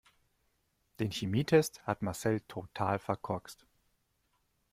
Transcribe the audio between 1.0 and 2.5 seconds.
Chemietest hat Marcel